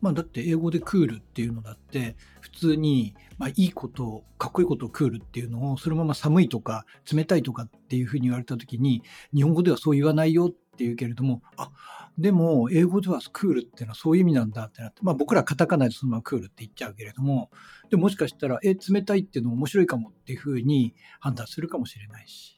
[0.02, 11.70] まあだって英語でクールっていうのだって普通にまあいいことかっこいいことをクールっていうのをそのまま寒いとか冷たいとかっていうふうに言われた時に日本語ではそう言わないよっていうけれどもあ
[12.18, 17.50] でも英語ではクールっていうのはそういう意味なんだってなってまあ僕らカタカナでそのままクールって言っちゃうけれども
[17.90, 22.56] でももしかしたらえ冷たいっていうの面白いかもっていうふうに判断するかもしれないし。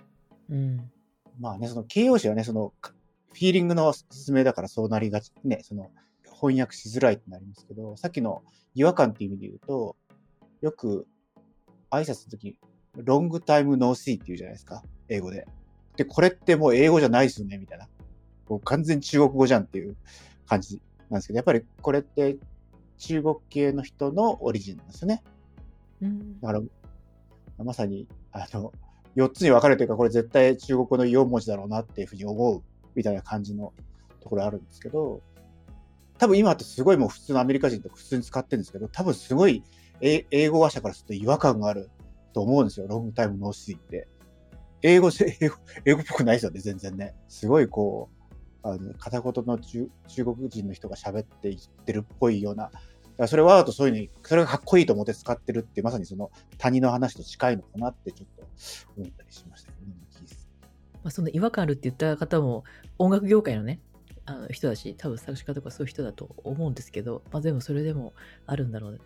[0.50, 0.90] うん、
[1.40, 2.72] まあねその形容詞はねその
[3.32, 5.90] フィーリングの説明だからそうなりがちねその
[6.44, 8.42] 翻訳しづらいってなりますけど、さっきの
[8.74, 9.96] 違和感っていう意味で言うと、
[10.60, 11.06] よく
[11.90, 12.58] 挨拶の時、
[12.96, 15.46] ロングタイムノーシーって言うじゃないですか、英語で。
[15.96, 17.88] で、これってもう英語じゃないですよね、みたいな。
[18.48, 19.96] もう完全中国語じゃんっていう
[20.46, 20.80] 感じ
[21.10, 22.36] なんですけど、やっぱりこれって
[22.98, 25.22] 中国系の人のオリジンなんですよね。
[26.02, 26.62] うん、だから、
[27.64, 28.72] まさに、あの、
[29.16, 32.62] 4つに分かれてるから、これ絶対中国語の4文字だろうなっていうふうに思う
[32.94, 33.72] みたいな感じの
[34.20, 35.20] ところあるんですけど、
[36.18, 39.62] 多分今ってすごいもう普通のアメリカ人とか普通に使ってるんですけど、多分すごい
[40.00, 41.90] 英語話者からすると違和感がある
[42.32, 42.86] と思うんですよ。
[42.88, 44.08] ロングタイムノーシーって。
[44.82, 47.14] 英語、英語、英語っぽくないですよね、全然ね。
[47.28, 48.23] すごいこう、
[48.64, 49.88] あの片言の中
[50.24, 52.70] 国人の人が喋って言ってるっぽいような、
[53.28, 58.46] それはあとそういうに、それがかっこいいと思って使ってるって、まさにその谷の話と近いのかなってちょっと
[58.96, 59.94] 思ったりしましたけどね、
[61.04, 62.64] まあ、その違和感あるって言った方も
[62.98, 63.80] 音楽業界のね
[64.24, 68.14] あの人だし、多分作詞家とかそういう人だと思うんですけど、まあ、でもそれでも
[68.46, 69.00] あるんだろう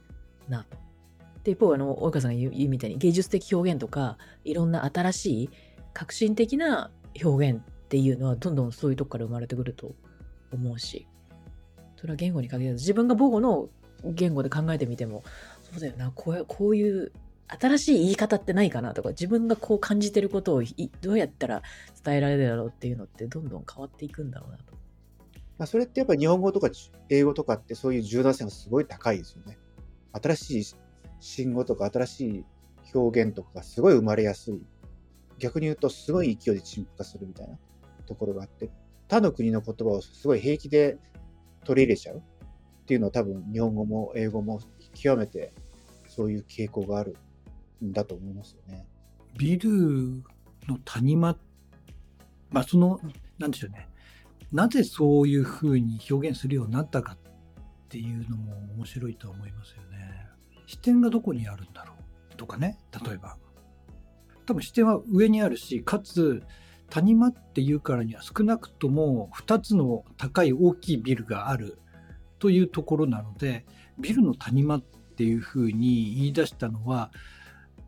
[0.48, 0.78] なと。
[1.42, 5.50] で、一方、あの、大川さんが言う言うみたいに芸術的表現とか、いろんな新しい
[5.92, 6.90] 革新的な
[7.24, 9.94] 表現っていうのは、どんどんそういうとこから生まれてくると
[10.52, 11.06] 思うし、
[11.96, 13.68] それは言語に限らず、自分が母語の
[14.04, 15.24] 言語で考えてみても、
[15.62, 17.12] そうだよな、こうこういう
[17.48, 20.62] 新しい言い方ってないかなとか、自分がこう感じてることを
[21.00, 21.62] どうやったら
[22.04, 24.78] 伝えられるだろうっていうのって、どんどん変わっていくんだろうなと
[25.58, 26.70] まあ、それってやっぱり日本語とか
[27.08, 29.58] 英語とかってそういう柔軟性がすごい高いですよね。
[30.12, 30.64] 新しい
[31.20, 32.44] 信号とか新しい
[32.94, 34.62] 表現とかがすごい生まれやすい。
[35.38, 37.58] 逆に言うとすごい勢いで陳腐化するみたいな
[38.08, 38.70] ところがあって、
[39.08, 40.98] 他の国の言葉をすごい平気で
[41.64, 42.20] 取り入れちゃうっ
[42.86, 44.60] ていうのは多分日本語も英語も
[44.94, 45.52] 極めて
[46.08, 47.16] そういう傾向がある
[47.84, 48.86] んだと思いますよね。
[49.36, 49.70] ビル
[50.66, 51.36] の谷間、
[52.50, 53.00] まあその、
[53.38, 53.88] なんでしょうね。
[54.52, 57.18] なぜそういうふうに表現するようになったかっ
[57.88, 60.26] ていうのも面白いと思いますよね。
[60.66, 61.94] 視点がどこにあるんだろ
[62.32, 63.36] うとかね、例えば。
[64.46, 66.42] 多分視点は上にあるし、かつ
[66.90, 71.78] 谷間っていうからには少なくとも2つの高い大きいビルがある
[72.38, 73.66] というところなので、
[73.98, 77.10] ビルの谷間っていうふうに言い出したのは、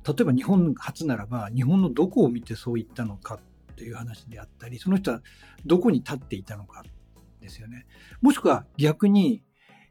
[0.06, 3.38] 例えば日本初ならば、日本のどこを見てそう言ったのか
[3.76, 5.22] という話であったり、その人は
[5.64, 6.84] どこに立っていたのか
[7.40, 7.86] ですよね。
[8.20, 9.42] もしくは逆に、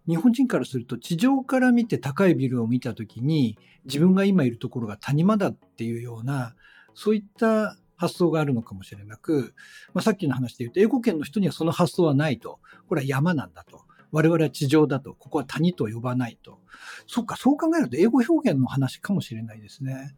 [0.08, 6.56] 日本人からすると地上から見て高いビルを見たときに、自分が今いるところが谷間だっていうような、
[6.94, 9.54] そういった発想があるのかもしれなく、
[9.94, 12.60] まあ、さっきの話で言うと、英語圏の人にはその発想はないと。
[12.88, 13.82] これは山なんだと。
[14.12, 15.14] 我々は地上だと。
[15.14, 16.60] ここは谷と呼ばないと。
[17.08, 20.16] そっか、そう考えると英語表現の話かもしれないですね。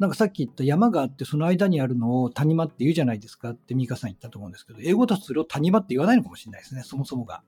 [0.00, 7.42] なんかさっき言った山があってその間にあるのを谷間って言うじゃないですかってミカさん言ったと思うんですけど、英語だとそれを谷間って言わないのかもしれないですね、そもそもが。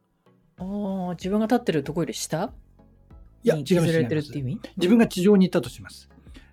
[0.59, 0.65] あ
[1.11, 2.53] あ、自分が立ってるところより下？
[3.43, 3.93] いや、違います。
[3.93, 4.61] れてるって意味？
[4.77, 6.11] 自分が地上にいたとします。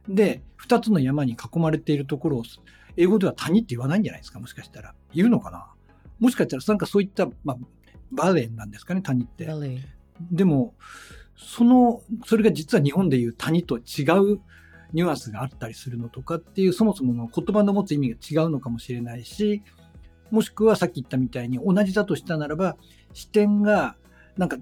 [0.07, 2.43] で、二つの山に囲まれているところを、
[2.97, 4.93] 英語では谷って言わないんじゃないですか、もしかしたら。
[5.13, 5.67] 言うのかな？
[6.19, 7.57] もしかしたら、なんかそういった、まあ、
[8.11, 9.47] バレンなんですかね、谷って。
[10.31, 10.73] でも、
[11.37, 14.41] その、それが実は日本でいう谷と違う
[14.91, 19.61] ニュアンスがあったりするのとかっていう、そもそもの言葉の持つ意味が違うのかもしれないし、
[20.31, 22.75] もしくはさっき言ったみたいに同じだとしたならば、
[23.13, 23.95] 視点が、
[24.37, 24.57] なんか、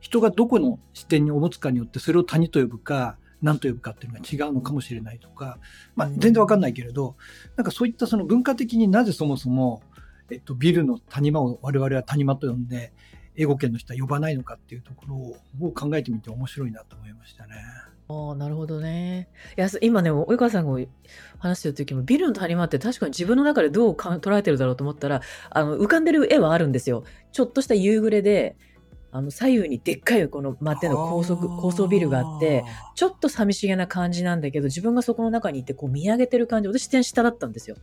[0.00, 5.58] 人がどこの視点にお持つかによってそれを谷と呼ぶか、何と呼ぶかっていうのが違うのかもしれないとか、
[5.94, 7.16] まあ、全然わかんないけれど、
[7.56, 9.82] なんかそういったその文化的になぜそもそも、
[10.30, 12.92] えっと、ビルの谷間を我々は谷間と呼んで、
[13.36, 15.06] 英語圏の人は呼ばないのかっていうとこ
[15.60, 17.54] ろを考えてみて面白いなと思いましたね。
[18.08, 19.28] ああ、なるほどね。
[19.58, 20.78] いや、今ね、及川さんが
[21.38, 27.04] 話してる時も、ビルの谷間って確かに自分の中でどうか捉えてるだろうと思ったら、あの、浮かんでる絵はあるんですよ。
[27.32, 28.56] ちょっとした夕暮れで、
[29.16, 37.76] あの、左右にでっかいこの待っての高速、高層ビルがあって、ちょっと寂しげな感じなんだけど、自分がそこの中にいてこう見上げてる感じ、私視点下だったんですよ。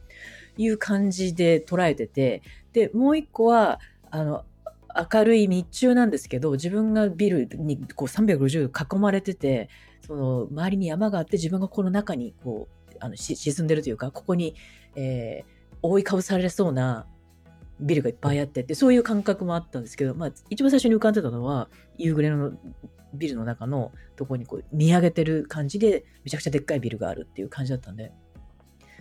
[0.57, 3.79] いう感じで捉えてて、で、もう一個は、
[4.11, 4.45] あの、
[5.11, 9.69] 明るい日中なんですけど、自分がビルにこう360度囲まれてて、
[10.05, 14.55] その周りに山があって自分がこの中にこう、あの沈んでるというか、ここに、
[14.95, 17.07] えー、覆いかぶされそうな
[17.79, 22.53] ビルがいっぱいあってって、そういう感覚もあったんですけど、まあ、一番最初に浮かんでたのは、夕暮れの
[23.13, 28.11] ビルの中のとこにこう見上げてる感じで、めちゃくちゃでっかいビルがあるっていう感じだったんで、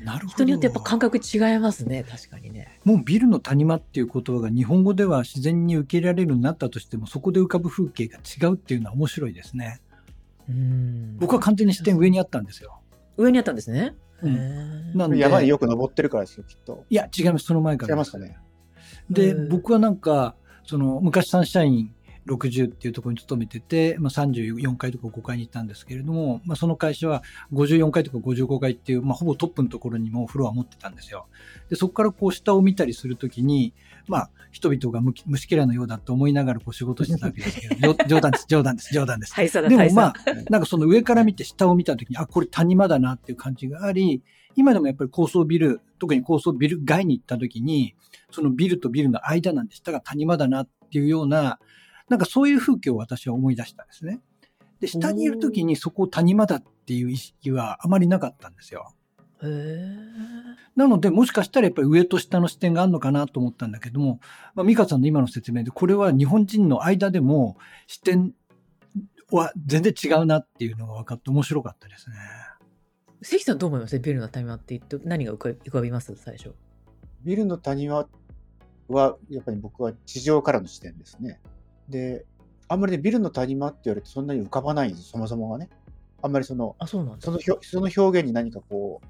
[0.02, 2.78] なるほど人によってやっぱ感覚違いますね、確かにね。
[2.85, 9.80] もうビルの谷間っていう言葉が日本語では自然に受け入れられるようになったとしても、そこで浮かぶ風景が違うっていうのは面白いですね。
[10.48, 12.80] うん僕は完全に視点上にあったんですよ。
[13.16, 13.94] 上にあったんですね。
[14.22, 16.85] うん、なんで山によく登ってるからですよ、きっと。
[16.90, 17.94] いや、違います、その前から。
[17.94, 18.37] 違いますかね。
[19.11, 20.35] で、僕はなんか、
[20.65, 21.95] その、昔サンシャイン
[22.27, 31.27] 60っていうところに勤めてて、まあ、34階とか5階に行ったんですけれども、まあ、その会社は54階とか55階っていう、まあ、ほぼトップのところにもフロア持ってたんですよ。
[31.69, 33.75] で、そこからこう下を見たりするときに、
[34.07, 39.35] まあ、人々が虫けらのようだと思いながらこう仕事してたわけですけど、 冗談です、冗談です、冗談です。
[39.69, 40.15] でもまあ、
[40.51, 44.23] なんかその上から見て下を見たときに、あ、これ谷間だなっていう感じがあり、
[44.57, 47.95] 今でもやっぱり高層ビル、特に高層ビル街に行ったときに、
[48.31, 51.59] そのビルとビルの間なんで下が谷間だなっていうような、
[52.09, 54.21] なんかそういう風景を私は思い出したんですね。
[54.81, 58.93] で、下にいるときにそこを谷間だっていう意識はあまりなかったんですよ。
[60.77, 64.21] なので、もしかしたらやっぱり上と下の視点があるのかなと思ったんだけども、
[64.55, 68.35] まあ、美香さんの今の説明で、これは日本人の間でも視点
[69.31, 72.17] は全然違うなっていうのが分かって面白かったですね。
[73.22, 73.98] 関さんどう思います？
[74.00, 76.14] ビルの谷間って言って何が浮かびます？
[76.16, 76.52] 最初。
[77.24, 78.08] ビルの谷間
[78.88, 81.40] は、やっぱり僕は地上からの視点ですね。
[81.88, 82.26] で、
[82.68, 85.70] あんまりね、ビルの谷間って言われてそんなに浮かばないんですそもそもがね。
[86.20, 89.06] あんまりその、あ、そうなんそのその表現に何かこう、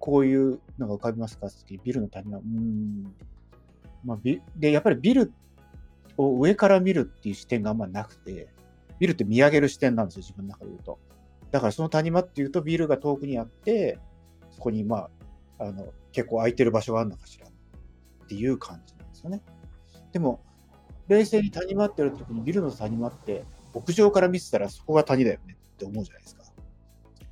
[0.00, 2.38] こういうのが浮かびますかってビルの谷間。
[2.38, 3.14] うん。
[4.04, 5.32] まあ、ビで、やっぱりビル
[6.16, 8.48] を上から見るっていう視点があんまなくて、
[8.98, 10.98] ビルって見上げる視点なんですよ、自分の中で言うと。
[11.50, 13.98] だからその谷間っていうとビルが遠くにあって、
[14.50, 15.08] そこにま
[15.58, 17.50] あ、あの、結構空いてる場所があるのかしらっ
[18.28, 19.42] ていう感じなんですよね。
[20.12, 20.40] でも、
[21.08, 26.42] 冷静に谷間ってる時にビルの谷間って、屋上から見てたらそこが谷だよねって思うじゃないですか。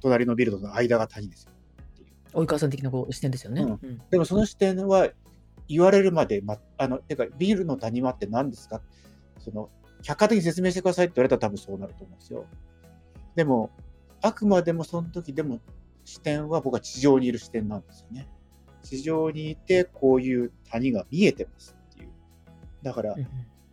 [0.00, 1.52] 隣のビルとの間が谷ですよ。
[2.32, 3.62] 及川さん的なこう視点ですよね。
[3.62, 5.08] うんうんでもその視点は
[5.68, 8.80] 言われるまで、ま、あの、てか、ビールの谷間って何ですか？
[9.40, 9.68] その、
[10.02, 12.44] 客観的に説明してくださいって言われたら多分そうなると思うんですよ。
[13.34, 13.70] でも、
[14.22, 15.60] あくまでもその時でも
[16.04, 18.28] 視点は僕は地上にいる視点なんですよね。
[18.82, 22.10] 地上にいて、こういう谷が見えてますっていう。
[22.82, 23.16] だから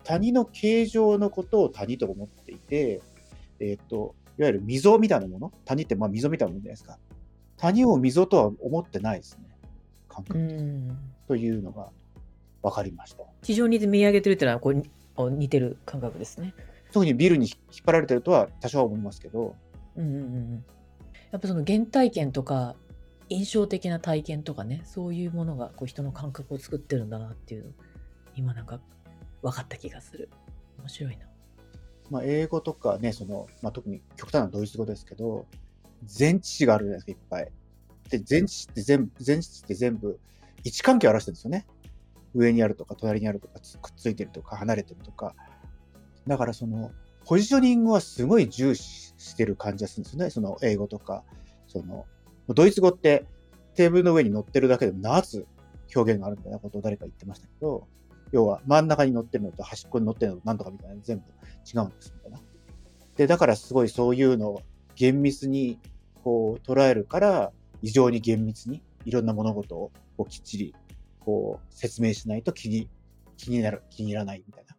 [0.04, 3.02] 谷の形状のことを谷と思っていて、
[3.60, 5.52] えっ、と、いわゆる溝みたいなもの？
[5.66, 6.98] 谷ってまあ溝みたいなものじゃないですか。
[7.58, 9.46] 谷を溝とは思ってないですね。
[10.10, 11.90] 感覚うんというのが
[12.64, 13.24] 分かりました。
[13.44, 16.54] 地上に見上げてるっていうのはこう似てる感覚ですね。
[16.92, 19.56] 特にビルに引っ張られてるとは多少は思いますけど、
[19.98, 20.66] うんうんうん
[21.32, 22.76] やっぱその原体験とか
[23.30, 27.72] 印象的な体験とかねそういうものがこう人の感覚を作ってるんだなっていうの
[28.36, 28.80] 今なんか
[29.42, 30.30] 分かった気がする
[30.78, 31.26] 面白いな
[32.10, 35.48] まあ、英語とかね、その、まあ、特に極端なドイツ語ですけど、
[36.20, 37.52] 前置詞があるじゃないですか、いっぱい。
[38.10, 40.20] で、前置詞って全部、前置詞って全部、
[40.64, 41.66] 位置関係を表してるんですよね。
[42.36, 45.36] 上にあるとか、隣にあるとか、くっついてるとか、離れてるとか。
[46.28, 46.92] だから、その、
[47.26, 50.30] ポジショニングはすごい重視してる感じがするんですよね。
[50.30, 51.24] その、英語とか、
[51.68, 52.06] その、
[52.50, 53.26] ドイツ語って
[53.76, 55.48] テーブルの上に乗ってるだけでも7つ
[55.96, 57.88] 表現があるみたいなことを誰か言ってましたけど、
[58.32, 62.40] 要は真ん中に乗ってるのと端っこに乗ってるのとなんとかみたいな全部違うんですみたいな。
[63.16, 64.62] で、だからすごいそういうのを
[64.96, 65.80] 厳密に
[66.24, 70.76] こう捉えるから、異常に厳密にいろんな物事をこうきっちり
[71.20, 72.90] こう説明しないと気に、
[73.38, 74.76] 気になる、気に入らないみたいな、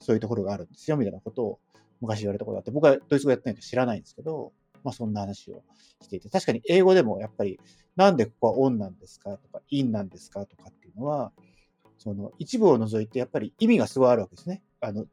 [0.00, 1.58] そういうところがあるんですよみたいなことを
[2.02, 5.62] 昔言われたことがあって、僕はドイツ語やってないと知らないんですけど、まあそんな話を
[6.02, 7.60] していて、確かに英語でもやっぱり
[7.96, 11.32] なんでここはオンなんですかとか、インなんですかとかっていうのは、
[11.96, 14.62] その一部を除いてやっぱり意味がすごいあるわけですね。
[14.80, 15.04] あの、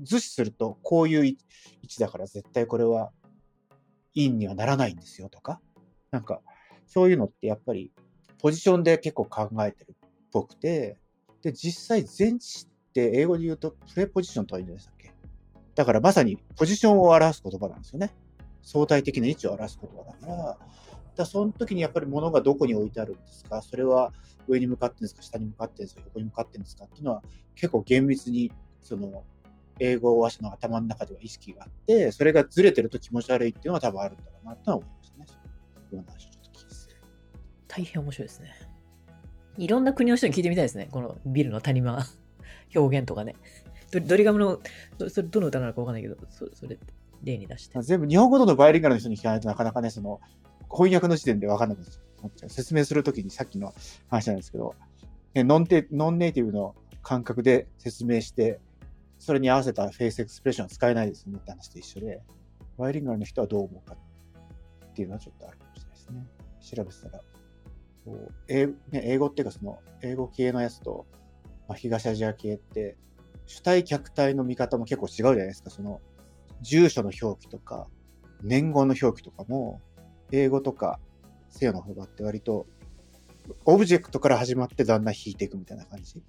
[0.00, 1.36] 図示するとこういう位
[1.84, 3.10] 置だから絶対これは
[4.14, 5.60] インにはならないんですよとか、
[6.12, 6.40] なんか
[6.86, 7.92] そういうのってやっぱり
[8.38, 10.96] ポジションで結構考えてるっぽくて、
[11.42, 14.99] で、実際前置って英語で言うとプレポジションとは言うんでしたっけ
[15.80, 18.12] だからまさにポジションを表す言葉なんですよね。
[18.60, 20.58] 相対的な位置を表す言葉だから、
[21.16, 23.62] だその時にやっぱり物がどこに置いてあるんですか？
[23.62, 24.12] それは
[24.46, 25.22] 上に向かってるんですか？
[25.22, 26.02] 下に向かってるんですか？
[26.04, 26.84] 横に向かってるんですか？
[26.84, 27.22] っていうのは
[27.54, 29.24] 結構厳密にその
[29.78, 35.24] 英語話者の頭の中では意識があってそれがずれてると気持ち悪いっていうのは多分あるんだろうなとは思いましたね。
[35.26, 37.00] そういう話をちょっと聞いて。
[37.66, 38.52] 大変面白いですね。
[39.56, 40.88] いろんな国の人に聞いてみたいですね。
[40.90, 42.04] このビルの谷間。
[42.72, 43.34] 表現とかね。
[43.90, 44.60] ドドリガムの
[45.08, 46.78] それどの歌なのか分かんないけどそそれ
[47.22, 50.20] 例に出して全部日本語のバイリンガルの人に聞かないとなかなかねその
[50.70, 53.74] 翻訳の時点で分かんなくなっちゃう説明するときにさっきの
[54.08, 54.74] 話なんですけど
[55.34, 58.60] ねノンテノンネイティブの感覚で説明して
[59.20, 62.22] それに合わせた face expression は使えないですねって話と一緒で、
[62.78, 66.26] バイリンガルの人はどう思うかっていうのはちょっとあるかもしれないですね。
[66.76, 67.22] 調べてたら。
[68.06, 71.04] こう英ね、英語っていうかその、英語系のやつと、
[71.68, 72.96] まあ、東アジア系って、
[73.50, 75.70] 主体客体の見方も結構違うじゃないですか。
[75.70, 76.00] その、
[76.62, 77.88] 住所の表記とか、
[78.44, 79.80] 年号の表記とかも、
[80.30, 81.00] 英語とか
[81.48, 82.66] 西洋の方がって割と、
[83.64, 86.22] オブジェクトから始まってだんだん引いていくみたいな感じ。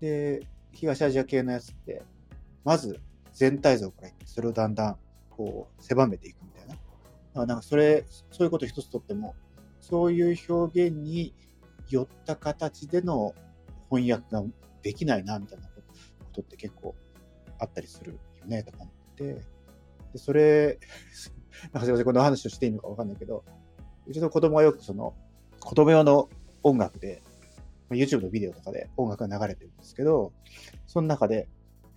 [0.00, 2.02] で、東アジア系のやつって、
[2.64, 3.00] まず
[3.32, 4.96] 全体像からいって、それをだんだん
[5.30, 6.74] こう狭めていくみたいな。
[6.74, 6.80] だか
[7.32, 9.34] らなんかそれ、そういうこと一つとっても、
[9.80, 11.32] そういう表現に
[11.88, 13.34] よった形での
[13.90, 14.44] 翻訳が
[14.82, 15.67] できないなみたいな
[16.38, 16.94] ことって結構
[17.58, 19.42] あったりするよねとか思って、で、
[20.16, 20.78] それ、
[21.72, 23.44] なんかすいません、この話をしていいのかわかんないけど、
[24.06, 25.14] うちの子供はよくその、
[25.60, 26.28] 子供用の
[26.62, 27.22] 音楽で、
[27.90, 30.32] YouTube のビデオとかで音楽が流れてるんですけど、
[30.86, 31.48] その中で、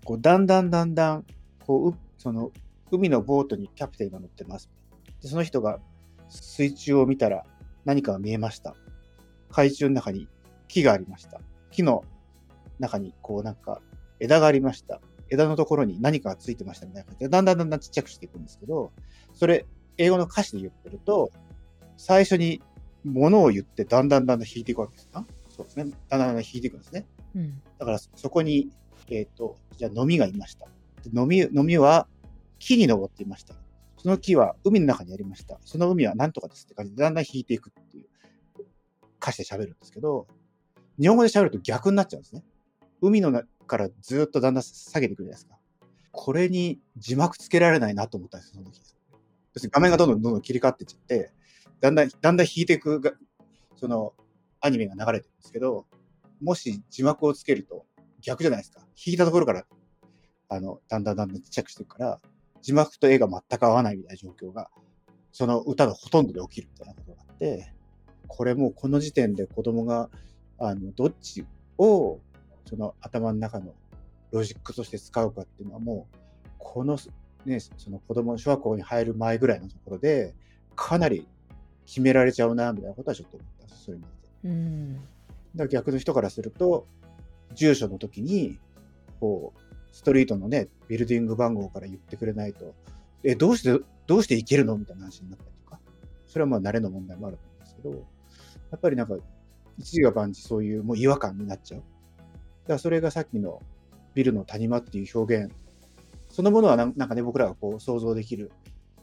[0.06, 1.26] こう、だんだんだんだん、
[1.66, 2.52] こ、うその、
[2.92, 4.70] 海のボートにキャプテンが乗ってます。
[5.22, 5.80] で、その人が
[6.30, 7.46] 水中を見たら
[7.86, 8.76] 何かが見えました。
[9.50, 10.28] 海中の中に
[10.68, 11.40] 木がありました。
[11.72, 12.04] 木の
[12.80, 13.82] 中にこうなんか
[14.22, 15.02] 枝がありました。
[15.30, 18.92] 枝のところに何かがついてましたみたいな感じで、だんだんだんだんちっちゃくしていくんですけど、
[19.34, 19.66] それ、
[19.98, 21.32] 英語の歌詞で言ってると、
[21.98, 22.62] 最初に
[23.04, 25.26] 物を言ってだんだんだんだん引いていくわけですか？
[25.50, 25.92] そうですね。
[26.10, 27.06] だんだんだんだん引いていくんですね。
[27.36, 28.70] うんだからそこに、
[29.10, 30.68] えっ、と、じゃあ飲みがいました。
[31.04, 32.08] で飲み、飲みは
[32.60, 33.56] 木に登っていました。
[33.98, 35.60] その木は海の中にありました。
[35.64, 38.06] その海は何とかですって感じでだんだん引いていくっていう
[39.22, 40.28] 歌詞で喋るんですけど、
[41.00, 42.44] 日本語で喋ると逆になっちゃうんですね。
[43.02, 45.58] 海の中からずっとだんだん下げていくじゃないですか。
[46.12, 48.82] これに字幕つけられないなと思ったんですよ、その時。
[49.54, 51.32] 要するに画面がどんどんどんどん切り替わっていっちゃって、
[51.80, 53.14] だんだん、だんだん引いていくが、
[53.78, 54.14] その、
[54.60, 55.86] アニメが流れてるんですけど、
[56.42, 57.86] もし字幕をつけると、
[58.20, 58.82] 逆じゃないですか。
[58.82, 59.66] 弾いたところから、
[60.50, 62.20] あの、だんだんだんだんちっちゃくしていくから、
[62.62, 64.70] 字幕と絵が全く合わないみたいな状況が、
[65.32, 67.74] その歌のほとんどで起きるみたいなことがあって、
[68.28, 70.10] これもうこの時点で子供が、
[70.60, 71.46] あの、どっち
[71.78, 72.20] を、
[72.72, 73.74] その頭の中の
[74.32, 76.18] ロジックとして使うかっていうのはもう、
[76.58, 76.98] この、
[77.46, 80.34] ね、その子供、小学校に入る前ぐらいのところで、
[80.74, 81.28] かなり
[81.86, 83.76] 決められちゃうな、みたいなことはちょっと思った。
[83.76, 84.30] それ見てて。
[84.46, 84.96] うん。
[84.96, 85.04] だか
[85.58, 86.88] ら逆の人からすると、
[87.56, 88.58] 住所の時に、
[89.20, 89.60] こう、
[89.92, 92.74] ストリートのね、ビルディング番号から言ってくれないと、
[93.26, 95.80] え、どうして、どうして行けるのみたいな話になったりとか、
[96.26, 97.90] それはまあ慣れの問題もあると思うんですけど、
[98.72, 99.18] やっぱりなんか、
[99.78, 101.84] 一時が万事そういうもう違和感になっちゃう。
[102.72, 103.62] だそれがさっきの
[104.14, 105.54] ビルの谷間っていう表現、
[106.30, 108.52] そのものはなんかね、僕らがこう想像できる、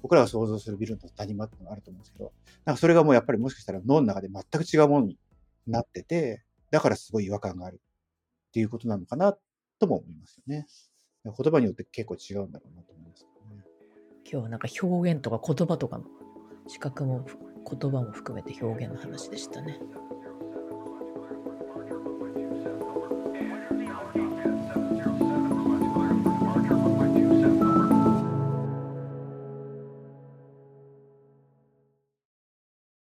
[0.02, 2.32] 僕らが想像するビルの谷間っていうのがあると思うんですけど、
[2.64, 5.18] なんかそれがもうやっぱりもしかしたら脳の中で全く違うものに
[5.66, 7.80] なってて、だからすごい違和感がある
[8.48, 9.36] っていうことなのかな
[9.78, 10.66] とも思いますよね。
[11.24, 13.28] 言葉によって結構違うんだろうなと思いますね。
[14.24, 16.04] 今日はなんか表現とか言葉とかの
[16.66, 17.26] 資格も
[17.70, 19.78] 言葉も含めて表現の話でしたね。